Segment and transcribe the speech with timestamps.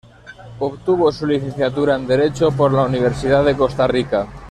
[0.57, 4.27] Obtuvo su licenciatura en Derecho por la Universidad de Costa Rica.